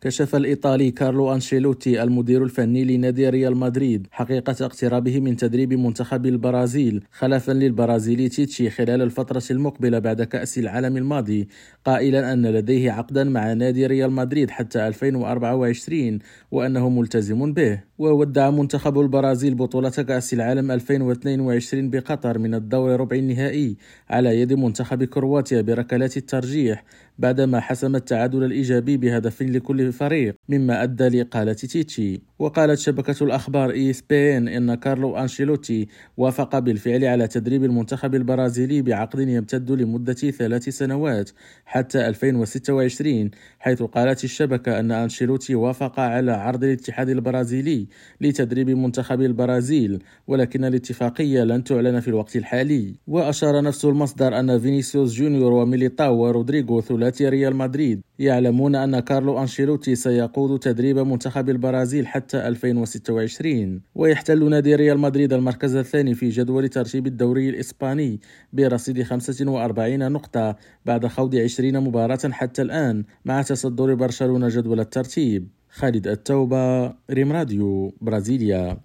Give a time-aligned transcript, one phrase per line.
[0.00, 7.04] كشف الإيطالي كارلو أنشيلوتي المدير الفني لنادي ريال مدريد حقيقة اقترابه من تدريب منتخب البرازيل
[7.10, 11.48] خلفا للبرازيلي تيتشي خلال الفترة المقبلة بعد كأس العالم الماضي
[11.84, 16.18] قائلا أن لديه عقدا مع نادي ريال مدريد حتى 2024
[16.50, 17.89] وأنه ملتزم به.
[18.00, 23.76] وودع منتخب البرازيل بطولة كأس العالم 2022 بقطر من الدور ربع النهائي
[24.10, 26.84] على يد منتخب كرواتيا بركلات الترجيح
[27.18, 32.29] بعدما حسم التعادل الإيجابي بهدف لكل فريق مما أدى لإقالة تيتشي.
[32.40, 39.70] وقالت شبكة الأخبار ESPN إن كارلو أنشيلوتي وافق بالفعل على تدريب المنتخب البرازيلي بعقد يمتد
[39.70, 41.30] لمدة ثلاث سنوات
[41.64, 47.86] حتى 2026 حيث قالت الشبكة أن أنشيلوتي وافق على عرض الاتحاد البرازيلي
[48.20, 52.94] لتدريب منتخب البرازيل ولكن الاتفاقية لن تعلن في الوقت الحالي.
[53.06, 59.94] وأشار نفس المصدر أن فينيسيوس جونيور وميليتاو ورودريغو ثلاثي ريال مدريد يعلمون أن كارلو أنشيلوتي
[59.94, 67.06] سيقود تدريب منتخب البرازيل حتى 2026 ويحتل نادي ريال مدريد المركز الثاني في جدول ترتيب
[67.06, 68.20] الدوري الإسباني
[68.52, 70.56] برصيد 45 نقطة
[70.86, 75.48] بعد خوض 20 مباراة حتى الآن مع تصدر برشلونة جدول الترتيب.
[75.70, 78.78] خالد التوبة ريم راديو برازيليا.